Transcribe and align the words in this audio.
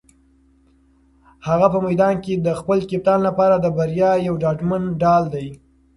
هغه 1.47 1.67
په 1.73 1.79
میدان 1.85 2.15
کې 2.23 2.33
د 2.35 2.47
خپل 2.59 2.77
کپتان 2.89 3.19
لپاره 3.27 3.55
د 3.59 3.65
بریا 3.77 4.11
یو 4.27 4.35
ډاډمن 4.43 4.83
ډال 5.01 5.23
دی. 5.33 5.47